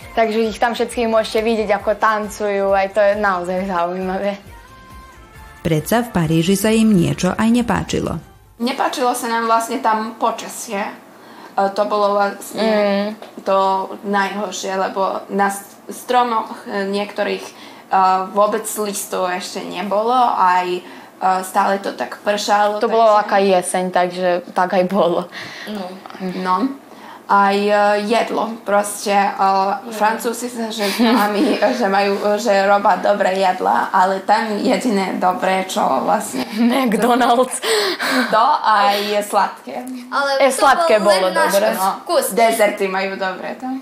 Takže 0.09 0.49
ich 0.49 0.57
tam 0.57 0.73
všetkých 0.73 1.07
môžete 1.07 1.39
vidieť, 1.41 1.69
ako 1.71 1.95
tancujú, 1.95 2.73
aj 2.73 2.87
to 2.91 2.99
je 2.99 3.13
naozaj 3.15 3.59
zaujímavé. 3.65 4.31
Predsa 5.59 6.07
v 6.07 6.09
Paríži 6.11 6.55
sa 6.55 6.71
im 6.71 6.95
niečo 6.95 7.35
aj 7.35 7.49
nepáčilo. 7.51 8.17
Nepáčilo 8.59 9.11
sa 9.11 9.27
nám 9.27 9.45
vlastne 9.45 9.79
tam 9.79 10.15
počasie. 10.15 10.79
E, 10.79 10.93
To 11.75 11.83
bolo 11.85 12.15
vlastne 12.15 12.67
Mm. 13.15 13.43
to 13.43 13.59
najhoršie, 14.03 14.75
lebo 14.75 15.23
na 15.29 15.51
stromoch 15.87 16.63
e, 16.65 16.87
niektorých 16.87 17.43
e, 17.43 17.53
vôbec 18.31 18.63
listov 18.79 19.27
ešte 19.27 19.63
nebolo, 19.63 20.15
aj 20.35 20.81
stále 21.43 21.83
to 21.83 21.91
tak 21.99 22.15
pršalo. 22.23 22.79
To 22.79 22.87
bolo 22.87 23.11
aká 23.19 23.43
jeseň, 23.43 23.91
takže 23.91 24.55
tak 24.55 24.71
aj 24.71 24.87
bolo. 24.87 25.27
No. 25.67 25.85
No. 26.39 26.55
Aj 27.29 27.53
e, 27.53 28.09
jedlo. 28.09 28.57
Proste 28.65 29.13
uh, 29.13 29.77
Francúzi 29.93 30.50
sa 30.50 30.74
že 30.77 30.89
známi, 30.98 31.62
že 31.77 31.86
majú, 31.86 32.17
že 32.41 32.65
robia 32.65 32.98
dobré 32.98 33.38
jedla, 33.38 33.93
ale 33.93 34.25
tam 34.25 34.57
jediné 34.57 35.21
dobré, 35.21 35.69
čo 35.69 35.81
vlastne... 36.01 36.41
McDonald's. 36.57 37.62
To 38.33 38.45
aj 38.65 38.98
je 39.13 39.21
sladké. 39.21 39.75
Ale 40.09 40.41
E, 40.41 40.50
to 40.50 40.57
sladké 40.57 40.98
bol 40.98 41.13
bolo 41.13 41.29
dobre. 41.29 41.69
vkus. 42.01 42.33
Dezerty 42.33 42.89
majú 42.89 43.13
dobré 43.13 43.53
tam. 43.62 43.77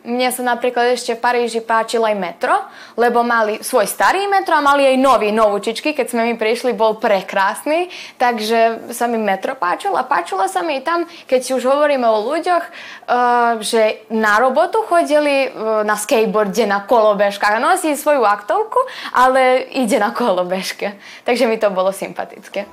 Mne 0.00 0.32
sa 0.32 0.40
napríklad 0.40 0.96
ešte 0.96 1.12
v 1.12 1.20
Paríži 1.20 1.60
páčilo 1.60 2.08
aj 2.08 2.16
metro, 2.16 2.56
lebo 2.96 3.20
mali 3.20 3.60
svoj 3.60 3.84
starý 3.84 4.24
metro 4.32 4.56
a 4.56 4.64
mali 4.64 4.88
aj 4.88 4.96
nový, 4.96 5.28
novúčičky. 5.28 5.92
Keď 5.92 6.06
sme 6.08 6.22
mi 6.24 6.34
prišli, 6.40 6.72
bol 6.72 6.96
prekrásny, 6.96 7.92
takže 8.16 8.92
sa 8.96 9.04
mi 9.04 9.20
metro 9.20 9.52
páčilo 9.60 10.00
a 10.00 10.08
páčilo 10.08 10.48
sa 10.48 10.64
mi 10.64 10.80
tam, 10.80 11.04
keď 11.28 11.40
už 11.60 11.68
hovoríme 11.68 12.08
o 12.08 12.24
ľuďoch, 12.32 12.64
uh, 12.64 13.60
že 13.60 14.08
na 14.08 14.40
robotu 14.40 14.80
chodili 14.88 15.52
uh, 15.52 15.84
na 15.84 16.00
skateboarde, 16.00 16.64
na 16.64 16.80
kolobežkách. 16.88 17.60
Nosí 17.60 17.92
svoju 17.92 18.24
aktovku, 18.24 18.80
ale 19.12 19.68
ide 19.76 20.00
na 20.00 20.16
kolobežke. 20.16 20.96
Takže 21.28 21.44
mi 21.44 21.60
to 21.60 21.68
bolo 21.68 21.92
sympatické. 21.92 22.64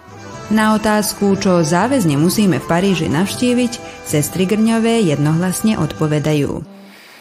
Na 0.48 0.80
otázku, 0.80 1.36
čo 1.36 1.60
záväzne 1.60 2.16
musíme 2.16 2.64
v 2.64 2.70
Paríži 2.72 3.12
navštíviť, 3.12 4.08
sestry 4.08 4.48
Grňové 4.48 5.04
jednohlasne 5.04 5.76
odpovedajú. 5.76 6.77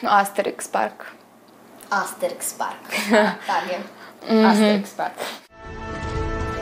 No 0.06 0.14
Asterix 0.14 0.70
Park. 0.70 1.02
Asterix 1.90 2.54
Park. 2.54 2.86
tak 3.50 3.62
je. 3.66 3.78
Asterix 4.46 4.94
Park. 4.94 5.18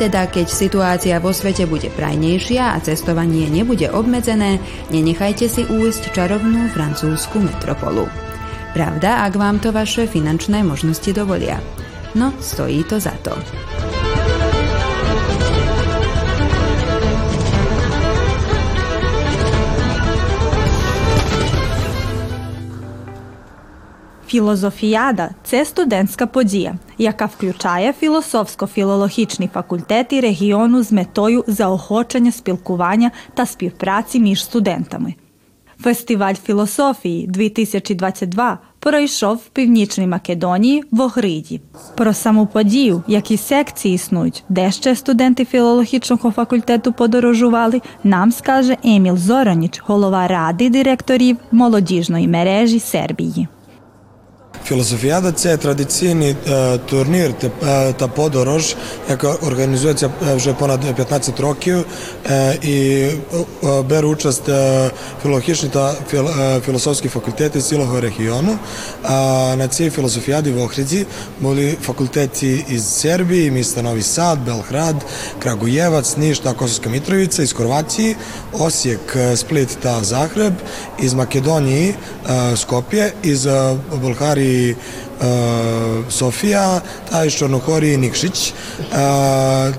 Teda 0.00 0.24
keď 0.24 0.48
situácia 0.48 1.20
vo 1.20 1.28
svete 1.28 1.68
bude 1.68 1.92
prajnejšia 1.92 2.72
a 2.72 2.80
cestovanie 2.80 3.52
nebude 3.52 3.92
obmedzené, 3.92 4.56
nenechajte 4.88 5.44
si 5.44 5.68
újsť 5.68 6.16
čarovnú 6.16 6.72
francúzsku 6.72 7.36
metropolu. 7.44 8.08
Pravda, 8.72 9.28
ak 9.28 9.36
vám 9.36 9.60
to 9.60 9.76
vaše 9.76 10.08
finančné 10.08 10.64
možnosti 10.64 11.12
dovolia. 11.12 11.60
No, 12.16 12.32
stojí 12.40 12.80
to 12.88 12.96
za 12.96 13.12
to. 13.20 13.36
Філозофіяда 24.34 25.30
це 25.44 25.64
студентська 25.64 26.26
подія, 26.26 26.74
яка 26.98 27.26
включає 27.26 27.94
філософсько-філологічні 28.02 29.48
факультети 29.48 30.20
регіону 30.20 30.82
з 30.82 30.92
метою 30.92 31.44
заохочення 31.46 32.32
спілкування 32.32 33.10
та 33.34 33.46
співпраці 33.46 34.20
між 34.20 34.44
студентами. 34.44 35.14
Фестиваль 35.80 36.34
філософії 36.34 37.26
2022 37.26 38.58
пройшов 38.78 39.36
в 39.36 39.48
Північній 39.48 40.06
Македонії 40.06 40.84
в 40.90 41.00
Огриді. 41.00 41.60
Про 41.96 42.14
саму 42.14 42.46
подію, 42.46 43.02
які 43.06 43.36
секції 43.36 43.94
існують, 43.94 44.44
де 44.48 44.72
ще 44.72 44.96
студенти 44.96 45.44
філологічного 45.44 46.30
факультету 46.30 46.92
подорожували, 46.92 47.80
нам 48.04 48.32
скаже 48.32 48.76
Еміл 48.84 49.16
Зороніч, 49.16 49.82
голова 49.86 50.28
ради 50.28 50.70
директорів 50.70 51.36
молодіжної 51.52 52.28
мережі 52.28 52.80
Сербії. 52.80 53.48
Філософіада 54.66 55.32
це 55.32 55.56
традиційний 55.56 56.36
е, 56.48 56.78
турнір 56.78 57.32
та, 57.32 57.50
е, 57.68 57.92
та 57.92 58.08
подорож, 58.08 58.76
яка 59.10 59.28
організується 59.28 60.10
е, 60.30 60.34
вже 60.34 60.52
понад 60.52 60.80
15 60.80 61.40
років 61.40 61.84
е, 62.30 62.58
і 62.62 63.06
бере 63.88 64.06
участь 64.06 64.50
філологічні 65.22 65.68
та 65.68 65.94
філ, 66.10 66.28
філософські 66.66 67.08
факультети 67.08 67.60
цілого 67.60 68.00
регіону. 68.00 68.58
На 69.56 69.68
цій 69.68 69.90
філософіаді 69.90 70.50
в 70.50 70.62
Охриді 70.62 71.06
були 71.40 71.76
факультети 71.82 72.64
із 72.68 72.88
Сербії, 72.88 73.50
міста 73.50 73.82
Новий 73.82 74.02
Сад, 74.02 74.38
Белград, 74.46 74.96
Крагуєваc, 75.42 76.18
Ніж 76.18 76.38
та 76.38 76.52
Косовська 76.52 76.90
Мітровиця, 76.90 77.42
із 77.42 77.52
Хорватії, 77.52 78.16
Осijek, 78.52 79.36
Сплит 79.36 79.68
та 79.80 80.04
Загреб, 80.04 80.52
із 80.98 81.14
Македонії, 81.14 81.94
Скопje, 82.56 83.12
із 83.22 83.46
е, 83.46 83.76
Болгарії 84.54 84.76
e, 85.22 86.04
Sofija, 86.10 86.80
із 87.26 87.32
Чорногорії 87.34 87.96
Nikšić. 87.98 88.52
E, 88.98 89.72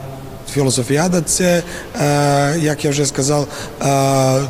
Філософіада 0.53 1.21
це, 1.21 1.63
е, 2.01 2.55
як 2.59 2.85
я 2.85 2.91
вже 2.91 3.05
сказав, 3.05 3.47
е, 3.81 4.41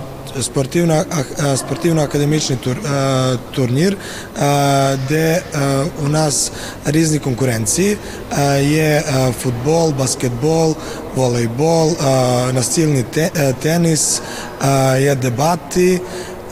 спортивна, 0.41 1.05
ах- 1.09 1.57
спортивно-академічний 1.57 2.57
тур, 2.57 2.77
е, 2.77 3.37
турнір, 3.55 3.97
е, 4.43 4.97
де 5.09 5.41
е, 5.55 5.59
у 6.05 6.07
нас 6.07 6.51
різні 6.85 7.19
конкуренції. 7.19 7.97
Е, 8.39 8.63
Є 8.63 9.03
е, 9.07 9.33
футбол, 9.43 9.91
баскетбол, 9.99 10.75
волейбол, 11.15 11.91
е, 11.91 12.53
настільний 12.53 13.03
те- 13.03 13.31
е, 13.37 13.53
теніс, 13.61 14.21
е, 14.67 15.01
є 15.01 15.15
дебати, 15.15 16.01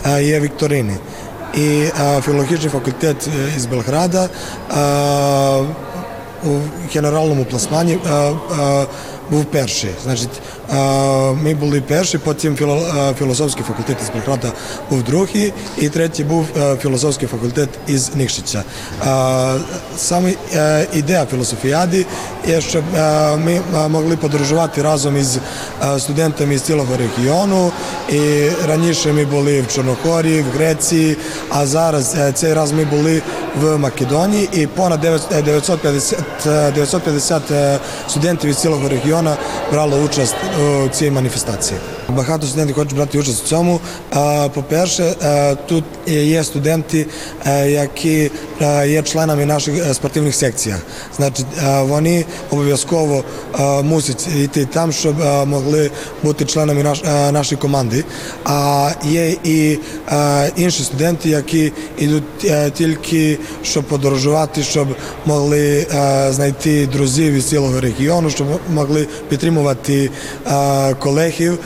е, 0.08 0.24
є 0.24 0.40
вікторини. 1.54 1.58
І 1.58 1.92
е, 2.02 2.22
філологічний 2.22 2.70
факультет 2.70 3.28
е, 3.28 3.54
із 3.58 3.66
Белграда 3.66 4.24
е, 4.24 4.78
у 6.46 6.60
генеральному 6.94 7.46
ми 11.44 11.54
були 11.60 11.82
перші, 11.82 12.18
потім 12.18 12.58
філософський 13.20 13.64
факультет 13.64 13.98
із 14.02 14.10
Белграда 14.10 14.52
був 14.90 15.04
другий, 15.04 15.54
і 15.78 15.90
третій 15.90 16.24
був 16.24 16.46
філософський 16.82 17.28
факультет 17.28 17.70
із 17.88 18.16
Нікшича. 18.16 18.64
Саме 19.98 20.34
ідея 20.94 21.26
філософіади 21.32 22.06
є, 22.48 22.62
щоб 22.62 22.84
ми 23.46 23.62
могли 23.90 24.18
подорожувати 24.18 24.82
разом 24.82 25.18
із 25.18 25.38
студентами 25.98 26.58
з 26.58 26.62
цілого 26.62 26.94
регіону. 26.98 27.72
І 28.10 28.50
раніше 28.68 29.14
ми 29.14 29.26
були 29.26 29.62
в 29.62 29.76
Чорногорії, 29.76 30.42
в 30.42 30.58
Греції, 30.58 31.18
а 31.50 31.66
зараз 31.66 32.16
цей 32.34 32.54
раз 32.54 32.72
ми 32.72 32.86
були 32.86 33.22
в 33.62 33.78
Македонії 33.78 34.50
і 34.54 34.68
понад 34.68 35.02
950, 35.02 36.20
е, 36.46 36.72
950 36.72 37.52
е, 37.52 37.80
студентів 38.08 38.50
із 38.50 38.58
цілого 38.58 38.90
регіону 38.90 39.32
брало 39.72 39.98
участь 39.98 40.36
у 40.86 40.90
цій 40.90 41.12
маніфестації. 41.12 41.80
Багато 42.10 42.48
студентів 42.48 42.76
хочуть 42.76 42.96
брати 42.96 43.20
участь 43.20 43.44
в 43.44 43.48
цьому. 43.48 43.80
По-перше, 44.54 45.16
тут 45.68 45.84
є 46.08 46.44
студенти, 46.44 47.06
які 47.66 48.32
є 48.86 49.04
членами 49.04 49.46
наших 49.46 49.78
е, 49.78 49.94
спортивних 49.94 50.36
секцій. 50.36 50.74
Значить, 51.18 51.46
вони 51.82 52.26
обов'язково 52.52 53.24
мусять 53.84 54.28
йти 54.36 54.66
там, 54.66 54.92
щоб 54.92 55.16
могли 55.46 55.92
бути 56.24 56.46
членами 56.46 56.84
нашої 57.32 57.62
команди. 57.62 58.04
А 58.46 58.90
є 59.04 59.36
і 59.44 59.80
інші 60.56 60.84
студенти, 60.84 61.30
які 61.30 61.72
йдуть 61.98 62.24
е, 62.46 62.72
тільки 62.72 63.38
щоб 63.64 63.84
подорожувати, 63.84 64.64
щоб 64.64 64.88
могли 65.26 65.88
знайти 66.30 66.88
друзів 66.88 67.34
із 67.34 67.46
цілого 67.46 67.82
регіону, 67.82 68.30
щоб 68.30 68.48
могли 68.74 69.08
підтримувати 69.30 70.10
колегів 71.00 71.60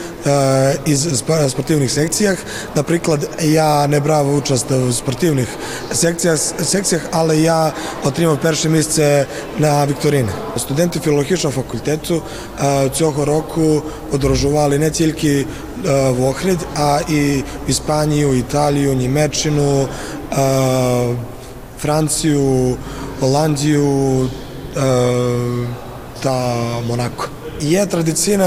із 0.84 1.18
спортивних 1.48 1.90
секціях. 1.90 2.38
Наприклад, 2.74 3.30
я 3.42 3.86
не 3.86 4.00
брав 4.00 4.34
участь 4.34 4.70
в 4.70 4.92
спортивних 4.92 5.48
секціях, 5.92 6.38
секціях, 6.62 7.02
але 7.10 7.38
я 7.38 7.72
отримав 8.04 8.38
перше 8.40 8.68
місце 8.68 9.26
на 9.58 9.86
вікторині. 9.86 10.28
Студенти 10.56 11.00
філологічного 11.00 11.62
факультету 11.62 12.22
цього 12.94 13.24
року 13.24 13.82
подорожували 14.10 14.78
не 14.78 14.90
тільки 14.90 15.46
в 15.84 16.24
Охрид, 16.24 16.58
а 16.76 17.00
і 17.08 17.44
в 17.66 17.70
Іспанію, 17.70 18.34
Італію, 18.34 18.94
Німеччину, 18.94 19.88
Голландію 23.20 24.30
е, 24.76 24.80
та 26.22 26.54
Монако. 26.88 27.28
Є 27.60 27.82
е, 27.82 27.86
традиційні 27.86 28.44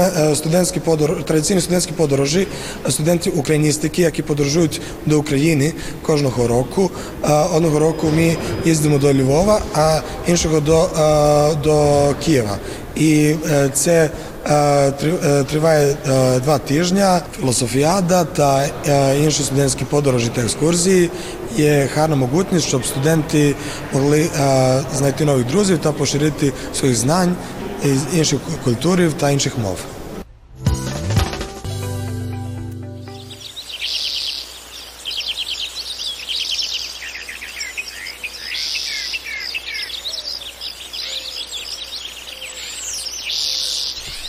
студентські 1.60 1.92
подорожі 1.96 2.46
студентів 2.88 3.38
україністики, 3.38 4.02
які 4.02 4.22
подорожують 4.22 4.80
до 5.06 5.18
України 5.18 5.72
кожного 6.02 6.46
року. 6.48 6.90
Е, 7.24 7.32
Одного 7.54 7.78
року 7.78 8.06
ми 8.16 8.36
їздимо 8.64 8.98
до 8.98 9.14
Львова, 9.14 9.60
а 9.74 10.00
іншого 10.26 10.60
до, 10.60 10.82
е, 10.82 11.54
Києва. 12.24 12.58
І 12.96 13.34
е, 13.50 13.70
це 13.74 14.10
е, 14.50 14.90
три- 14.90 15.14
е, 15.24 15.44
триває 15.44 15.96
е, 16.10 16.40
два 16.40 16.58
тижні. 16.58 17.02
Філософіада 17.40 18.24
та 18.24 18.68
е, 18.88 19.18
інші 19.24 19.42
студентські 19.42 19.84
подорожі 19.84 20.30
та 20.34 20.42
екскурсії 20.42 21.10
є 21.56 21.88
гарна 21.96 22.16
можливість, 22.16 22.68
щоб 22.68 22.84
студенти 22.86 23.54
могли 23.92 24.20
е, 24.40 24.82
знайти 24.98 25.24
нових 25.24 25.46
друзів 25.46 25.78
та 25.78 25.92
поширити 25.92 26.52
своїх 26.74 26.96
знань 26.96 27.34
інших 28.13 28.39
культурів 28.63 29.13
та 29.13 29.29
інших 29.29 29.57
мов. 29.57 29.79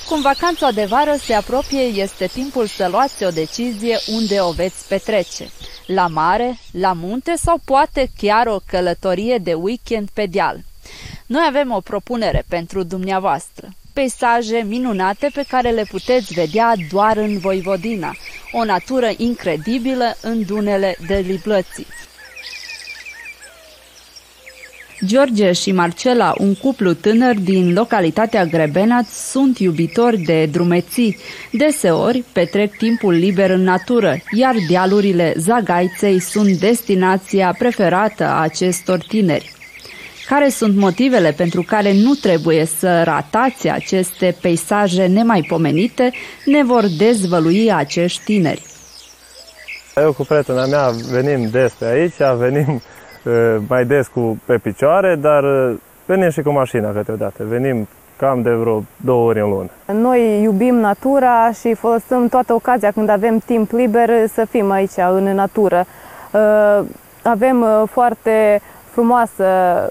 Cum 0.08 0.22
vacanța 0.22 0.70
de 0.70 0.84
vară 0.84 1.16
se 1.24 1.34
apropie, 1.34 1.80
este 1.80 2.26
timpul 2.26 2.66
să 2.66 2.88
luați 2.90 3.24
o 3.24 3.30
decizie 3.30 3.98
unde 4.06 4.40
o 4.40 4.50
veți 4.50 4.88
petrece. 4.88 5.50
La 5.86 6.06
mare, 6.06 6.58
la 6.72 6.92
munte 6.92 7.34
sau 7.36 7.60
poate 7.64 8.08
chiar 8.16 8.46
o 8.46 8.60
călătorie 8.66 9.38
de 9.38 9.54
weekend 9.54 10.08
pe 10.12 10.26
deal. 10.26 10.60
Noi 11.25 11.43
avem 11.47 11.71
o 11.71 11.79
propunere 11.79 12.43
pentru 12.47 12.83
dumneavoastră. 12.83 13.69
Peisaje 13.93 14.65
minunate 14.67 15.29
pe 15.33 15.43
care 15.47 15.69
le 15.69 15.85
puteți 15.89 16.33
vedea 16.33 16.73
doar 16.91 17.17
în 17.17 17.37
Voivodina. 17.37 18.15
O 18.51 18.63
natură 18.63 19.09
incredibilă 19.17 20.17
în 20.21 20.45
dunele 20.45 20.95
de 21.07 21.23
Liblății. 21.27 21.85
George 25.05 25.51
și 25.51 25.71
Marcela, 25.71 26.33
un 26.37 26.55
cuplu 26.55 26.93
tânăr 26.93 27.35
din 27.35 27.73
localitatea 27.73 28.45
Grebenaț, 28.45 29.07
sunt 29.07 29.59
iubitori 29.59 30.17
de 30.17 30.45
drumeții. 30.45 31.17
Deseori 31.51 32.23
petrec 32.31 32.77
timpul 32.77 33.13
liber 33.13 33.49
în 33.49 33.61
natură, 33.61 34.17
iar 34.31 34.55
dealurile 34.69 35.33
Zagaiței 35.37 36.19
sunt 36.19 36.57
destinația 36.59 37.55
preferată 37.57 38.23
a 38.23 38.41
acestor 38.41 38.99
tineri. 39.07 39.52
Care 40.25 40.49
sunt 40.49 40.75
motivele 40.75 41.31
pentru 41.31 41.61
care 41.61 41.93
nu 41.93 42.13
trebuie 42.13 42.65
să 42.65 43.03
ratați 43.03 43.69
aceste 43.69 44.35
peisaje 44.41 45.05
nemaipomenite, 45.05 46.11
ne 46.45 46.63
vor 46.63 46.83
dezvălui 46.97 47.73
acești 47.73 48.23
tineri. 48.23 48.65
Eu 49.95 50.13
cu 50.13 50.23
prietena 50.23 50.65
mea 50.65 50.89
venim 51.11 51.49
des 51.49 51.73
pe 51.73 51.85
aici, 51.85 52.37
venim 52.37 52.81
eh, 53.23 53.55
mai 53.67 53.85
des 53.85 54.07
cu 54.07 54.41
pe 54.45 54.57
picioare, 54.57 55.15
dar 55.15 55.43
eh, 55.43 55.75
venim 56.05 56.29
și 56.29 56.41
cu 56.41 56.51
mașina 56.51 56.91
câteodată. 56.91 57.43
Venim 57.47 57.87
cam 58.17 58.41
de 58.41 58.49
vreo 58.49 58.83
două 58.95 59.27
ori 59.27 59.39
în 59.39 59.49
lună. 59.49 59.69
Noi 59.85 60.41
iubim 60.41 60.75
natura 60.75 61.51
și 61.51 61.73
folosim 61.73 62.27
toată 62.29 62.53
ocazia 62.53 62.91
când 62.91 63.09
avem 63.09 63.37
timp 63.37 63.71
liber 63.71 64.09
să 64.33 64.45
fim 64.49 64.71
aici 64.71 64.97
în 65.11 65.23
natură. 65.23 65.85
Uh, 66.31 66.85
Avem 67.23 67.61
uh, 67.61 67.83
foarte 67.89 68.61
frumoasă 68.93 69.43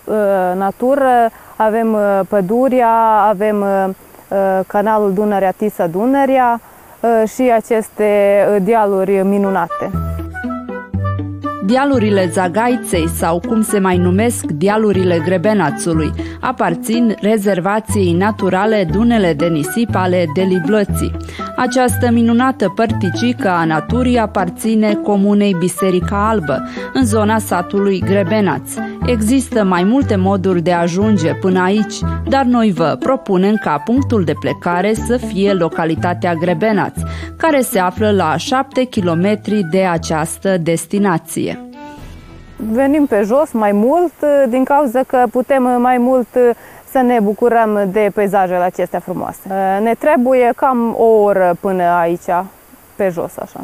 uh, 0.04 0.14
natură, 0.56 1.30
avem 1.56 1.92
uh, 1.92 2.20
pădurea, 2.28 2.94
avem 3.28 3.60
uh, 3.60 3.88
uh, 4.28 4.60
canalul 4.66 5.12
Dunărea-Tisa-Dunărea 5.12 6.60
uh, 7.00 7.28
și 7.34 7.52
aceste 7.54 8.08
uh, 8.54 8.62
dealuri 8.62 9.22
minunate. 9.22 9.90
Dealurile 11.66 12.28
Zagaiței 12.32 13.08
sau 13.08 13.40
cum 13.48 13.62
se 13.62 13.78
mai 13.78 13.96
numesc 13.96 14.44
dealurile 14.44 15.22
Grebenațului 15.24 16.10
aparțin 16.40 17.16
rezervației 17.20 18.12
naturale 18.12 18.88
Dunele 18.92 19.32
de 19.32 19.46
nisip 19.46 19.88
ale 19.94 20.24
Deliblății. 20.34 21.16
Această 21.56 22.10
minunată 22.10 22.72
părticică 22.74 23.48
a 23.48 23.64
naturii 23.64 24.18
aparține 24.18 24.94
comunei 24.94 25.56
Biserica 25.58 26.28
Albă, 26.28 26.68
în 26.92 27.04
zona 27.04 27.38
satului 27.38 28.00
Grebenaț. 28.00 28.72
Există 29.06 29.64
mai 29.64 29.84
multe 29.84 30.16
moduri 30.16 30.62
de 30.62 30.72
a 30.72 30.80
ajunge 30.80 31.34
până 31.34 31.62
aici, 31.62 31.94
dar 32.28 32.44
noi 32.44 32.72
vă 32.72 32.96
propunem 33.00 33.54
ca 33.54 33.82
punctul 33.84 34.24
de 34.24 34.32
plecare 34.40 34.94
să 34.94 35.16
fie 35.16 35.52
localitatea 35.52 36.34
Grebenaț, 36.34 36.94
care 37.36 37.60
se 37.60 37.78
află 37.78 38.10
la 38.10 38.36
7 38.36 38.88
km 38.88 39.38
de 39.70 39.84
această 39.84 40.56
destinație. 40.56 41.60
Venim 42.56 43.06
pe 43.06 43.22
jos 43.24 43.52
mai 43.52 43.72
mult 43.72 44.12
din 44.48 44.64
cauza 44.64 45.02
că 45.02 45.24
putem 45.30 45.62
mai 45.80 45.98
mult 45.98 46.28
să 46.90 46.98
ne 46.98 47.18
bucurăm 47.22 47.88
de 47.92 48.10
peisajele 48.14 48.58
acestea 48.58 49.00
frumoase. 49.00 49.40
Ne 49.82 49.94
trebuie 49.94 50.52
cam 50.56 50.94
o 50.98 51.04
oră 51.04 51.56
până 51.60 51.82
aici, 51.82 52.30
pe 52.96 53.08
jos 53.08 53.36
așa. 53.38 53.60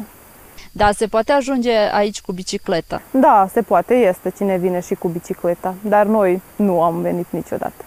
Da, 0.79 0.91
se 0.93 1.07
poate 1.07 1.33
ajunge 1.33 1.71
aici 1.93 2.21
cu 2.21 2.33
bicicleta. 2.33 3.03
Da, 3.11 3.49
se 3.53 3.63
poate, 3.63 3.95
este 3.95 4.33
cine 4.37 4.57
vine 4.57 4.81
și 4.81 4.95
cu 4.95 5.09
bicicleta, 5.09 5.75
dar 5.81 6.07
noi 6.07 6.43
nu 6.57 6.83
am 6.83 7.01
venit 7.01 7.27
niciodată. 7.31 7.85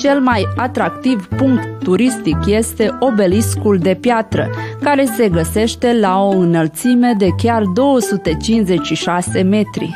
Cel 0.00 0.20
mai 0.20 0.46
atractiv 0.56 1.28
punct 1.36 1.82
turistic 1.82 2.36
este 2.46 2.96
obeliscul 2.98 3.78
de 3.78 3.94
piatră, 4.00 4.50
care 4.80 5.04
se 5.04 5.28
găsește 5.28 5.98
la 5.98 6.22
o 6.22 6.28
înălțime 6.28 7.12
de 7.18 7.28
chiar 7.36 7.62
256 7.74 9.42
metri. 9.42 9.94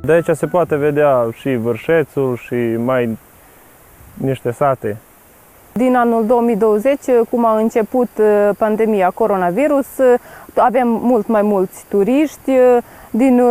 De 0.00 0.12
aici 0.12 0.36
se 0.36 0.46
poate 0.46 0.76
vedea 0.76 1.28
și 1.40 1.54
Vârșețul 1.54 2.36
și 2.36 2.54
mai 2.76 3.18
niște 4.14 4.50
sate. 4.50 4.96
Din 5.72 5.96
anul 5.96 6.26
2020, 6.26 7.00
cum 7.30 7.44
a 7.44 7.58
început 7.58 8.08
uh, 8.18 8.50
pandemia 8.58 9.10
coronavirus, 9.10 9.86
uh, 9.98 10.14
avem 10.56 10.88
mult 10.88 11.26
mai 11.26 11.42
mulți 11.42 11.84
turiști 11.88 12.50
uh, 12.50 12.76
din 13.10 13.42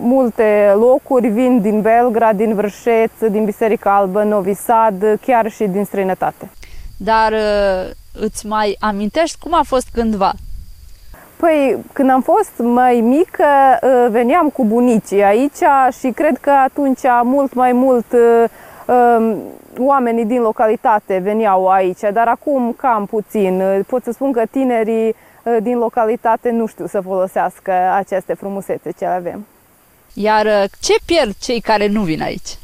multe 0.00 0.72
locuri, 0.74 1.28
vin 1.28 1.60
din 1.60 1.80
Belgrad, 1.80 2.36
din 2.36 2.54
Vârșeț, 2.54 3.10
din 3.30 3.44
Biserica 3.44 3.96
Albă, 3.96 4.22
Novi 4.22 4.54
Sad, 4.54 5.18
chiar 5.26 5.50
și 5.50 5.64
din 5.64 5.84
străinătate. 5.84 6.50
Dar 6.96 7.32
îți 8.20 8.46
mai 8.46 8.76
amintești 8.80 9.38
cum 9.38 9.54
a 9.54 9.62
fost 9.66 9.86
cândva? 9.92 10.32
Păi, 11.36 11.78
când 11.92 12.10
am 12.10 12.20
fost 12.20 12.52
mai 12.56 13.00
mică, 13.00 13.44
veneam 14.10 14.48
cu 14.48 14.64
bunicii 14.64 15.22
aici 15.22 15.62
și 15.98 16.10
cred 16.10 16.38
că 16.40 16.50
atunci 16.50 17.00
mult 17.22 17.54
mai 17.54 17.72
mult 17.72 18.12
um, 18.12 18.48
oamenii 19.78 20.24
din 20.24 20.40
localitate 20.40 21.18
veneau 21.18 21.68
aici, 21.68 22.00
dar 22.12 22.28
acum 22.28 22.72
cam 22.76 23.06
puțin. 23.06 23.84
Pot 23.86 24.04
să 24.04 24.12
spun 24.12 24.32
că 24.32 24.42
tinerii 24.50 25.08
uh, 25.42 25.56
din 25.62 25.78
localitate 25.78 26.50
nu 26.50 26.66
știu 26.66 26.86
să 26.86 27.00
folosească 27.00 27.72
aceste 27.94 28.34
frumusețe 28.34 28.90
ce 28.98 29.04
le 29.04 29.10
avem. 29.10 29.46
Iar 30.12 30.46
uh, 30.46 30.64
ce 30.80 30.94
pierd 31.06 31.34
cei 31.40 31.60
care 31.60 31.86
nu 31.86 32.02
vin 32.02 32.22
aici? 32.22 32.58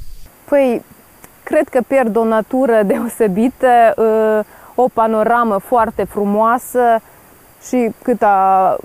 Păi, 0.48 0.82
cred 1.42 1.68
că 1.68 1.80
pierd 1.86 2.16
o 2.16 2.24
natură 2.24 2.82
deosebită, 2.92 3.94
uh, 3.96 4.44
o 4.74 4.88
panoramă 4.92 5.58
foarte 5.58 6.04
frumoasă 6.04 7.00
și 7.68 7.90
câta 8.02 8.76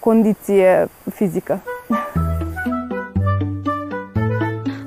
condiție 0.00 0.88
fizică. 1.14 1.60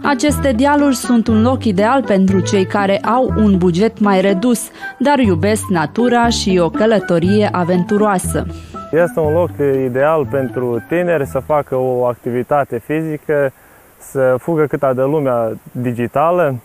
Aceste 0.07 0.51
dealuri 0.51 0.95
sunt 0.95 1.27
un 1.27 1.41
loc 1.41 1.63
ideal 1.63 2.03
pentru 2.03 2.39
cei 2.39 2.65
care 2.65 2.97
au 2.97 3.33
un 3.37 3.57
buget 3.57 3.99
mai 3.99 4.21
redus, 4.21 4.69
dar 4.99 5.19
iubesc 5.19 5.63
natura 5.69 6.29
și 6.29 6.59
o 6.63 6.69
călătorie 6.69 7.49
aventuroasă. 7.51 8.45
Este 8.91 9.19
un 9.19 9.33
loc 9.33 9.49
ideal 9.85 10.25
pentru 10.25 10.83
tineri 10.87 11.25
să 11.25 11.39
facă 11.39 11.75
o 11.75 12.05
activitate 12.05 12.77
fizică, 12.77 13.51
să 13.97 14.35
fugă 14.39 14.65
cât 14.65 14.79
de 14.79 15.01
lumea 15.01 15.51
digitală, 15.71 16.55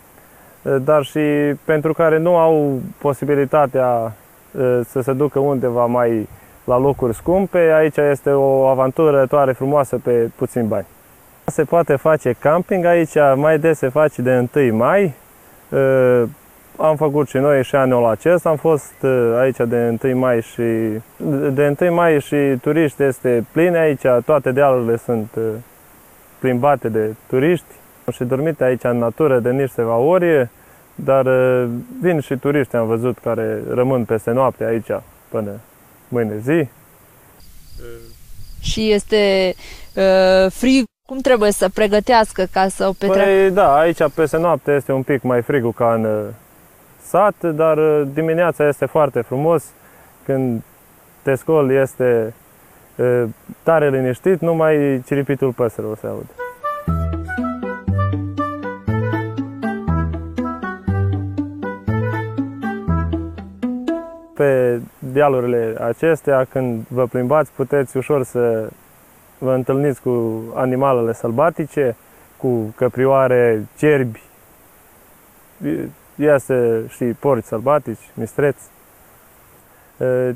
dar 0.85 1.03
și 1.03 1.21
pentru 1.65 1.93
care 1.93 2.19
nu 2.19 2.37
au 2.37 2.81
posibilitatea 2.99 4.13
să 4.85 5.01
se 5.03 5.13
ducă 5.13 5.39
undeva 5.39 5.87
mai 5.87 6.29
la 6.65 6.79
locuri 6.79 7.15
scumpe, 7.15 7.59
aici 7.59 7.97
este 7.97 8.31
o 8.31 8.67
aventură 8.67 9.27
toare 9.27 9.53
frumoasă 9.53 10.01
pe 10.03 10.31
puțin 10.37 10.69
bani. 10.69 10.87
Se 11.51 11.65
poate 11.65 11.97
face 11.97 12.37
camping 12.39 12.85
aici, 12.85 13.15
mai 13.35 13.59
des 13.59 13.79
se 13.79 13.89
face 13.89 14.23
de 14.23 14.49
1 14.55 14.77
mai. 14.77 15.15
Uh, 15.69 16.23
am 16.77 16.97
făcut 16.97 17.29
și 17.29 17.37
noi 17.37 17.65
și 17.65 17.75
anul 17.75 18.07
acesta, 18.07 18.49
am 18.49 18.57
fost 18.57 18.95
uh, 19.03 19.35
aici 19.39 19.57
de 19.57 19.99
1 20.03 20.19
mai 20.19 20.43
și 20.43 20.63
de 21.53 21.77
1 21.81 21.95
mai 21.95 22.21
și 22.21 22.37
turiști 22.63 23.03
este 23.03 23.47
plin 23.53 23.77
aici, 23.77 24.07
toate 24.25 24.53
dealurile 24.53 24.97
sunt 24.97 25.31
uh, 25.37 25.45
plimbate 26.39 26.89
de 26.89 27.15
turiști 27.27 27.67
și 28.13 28.25
dormite 28.25 28.65
aici 28.65 28.85
în 28.85 28.99
natură 28.99 29.39
de 29.39 29.51
niște 29.51 29.83
ori, 29.83 30.49
dar 30.95 31.27
vin 32.01 32.21
și 32.21 32.37
turiști, 32.37 32.77
am 32.77 32.87
văzut, 32.87 33.19
care 33.19 33.63
rămân 33.69 34.05
peste 34.05 34.31
noapte 34.31 34.65
aici 34.65 34.91
până 35.29 35.51
mâine 36.09 36.39
zi. 36.39 36.69
Și 38.61 38.91
este 38.91 39.55
uh, 39.95 40.51
frig 40.51 40.85
cum 41.11 41.19
trebuie 41.19 41.53
să 41.53 41.69
pregătească 41.69 42.45
ca 42.53 42.69
să 42.69 42.87
o 42.87 42.93
petreacă? 42.93 43.31
Păi 43.31 43.51
da, 43.51 43.79
aici 43.79 43.99
peste 44.15 44.37
noapte 44.37 44.73
este 44.73 44.93
un 44.93 45.03
pic 45.03 45.23
mai 45.23 45.43
frigul 45.43 45.73
ca 45.73 45.95
în 45.95 46.05
uh, 46.05 46.21
sat, 47.03 47.35
dar 47.55 47.77
uh, 47.77 48.03
dimineața 48.15 48.69
este 48.69 48.87
foarte 48.87 49.21
frumos. 49.21 49.65
Când 50.25 50.63
te 51.23 51.35
scoli 51.35 51.77
este 51.77 52.35
uh, 52.97 53.23
tare 53.63 53.91
liniștit, 53.91 54.41
numai 54.41 55.03
ciripitul 55.07 55.53
păsărilor 55.53 55.97
se 55.97 56.07
aude. 56.07 56.31
Pe 64.35 64.81
dealurile 64.99 65.75
acestea, 65.81 66.45
când 66.45 66.85
vă 66.89 67.07
plimbați, 67.07 67.51
puteți 67.57 67.97
ușor 67.97 68.25
să 68.25 68.69
vă 69.41 69.53
întâlniți 69.53 70.03
cu 70.03 70.43
animalele 70.55 71.13
sălbatice, 71.13 71.97
cu 72.37 72.75
căprioare, 72.77 73.69
cerbi, 73.77 74.23
iasă 76.15 76.83
și 76.89 77.05
porci 77.05 77.45
sălbatici, 77.45 78.11
mistreți. 78.15 78.63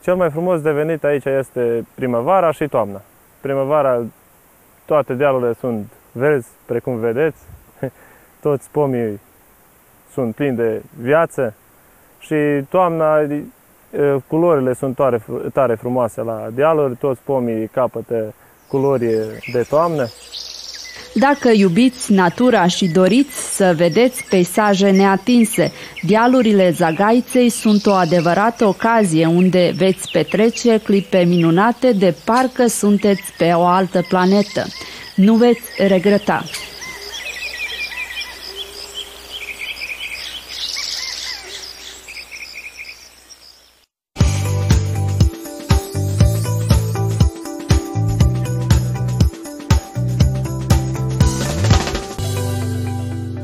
Cel 0.00 0.14
mai 0.16 0.30
frumos 0.30 0.60
de 0.60 0.70
venit 0.70 1.04
aici 1.04 1.24
este 1.24 1.86
primăvara 1.94 2.50
și 2.50 2.68
toamna. 2.68 3.00
Primăvara 3.40 4.02
toate 4.84 5.14
dealurile 5.14 5.52
sunt 5.52 5.92
verzi, 6.12 6.48
precum 6.66 6.96
vedeți, 6.96 7.42
toți 8.40 8.70
pomii 8.70 9.20
sunt 10.12 10.34
plini 10.34 10.56
de 10.56 10.82
viață 11.00 11.54
și 12.18 12.64
toamna 12.68 13.18
culorile 14.26 14.72
sunt 14.72 14.94
tare, 14.94 15.24
tare 15.52 15.74
frumoase 15.74 16.20
la 16.20 16.48
dealuri, 16.54 16.96
toți 16.96 17.20
pomii 17.24 17.66
capătă 17.66 18.34
culori 18.66 19.06
de 19.52 19.66
toamnă. 19.68 20.08
Dacă 21.14 21.50
iubiți 21.50 22.12
natura 22.12 22.66
și 22.66 22.86
doriți 22.86 23.56
să 23.56 23.72
vedeți 23.76 24.24
peisaje 24.24 24.90
neatinse, 24.90 25.72
dealurile 26.02 26.70
Zagaiței 26.70 27.48
sunt 27.48 27.86
o 27.86 27.92
adevărată 27.92 28.66
ocazie 28.66 29.26
unde 29.26 29.72
veți 29.76 30.10
petrece 30.12 30.78
clipe 30.78 31.18
minunate 31.18 31.92
de 31.92 32.14
parcă 32.24 32.66
sunteți 32.66 33.22
pe 33.38 33.52
o 33.54 33.64
altă 33.64 34.04
planetă. 34.08 34.66
Nu 35.14 35.34
veți 35.34 35.62
regreta! 35.78 36.44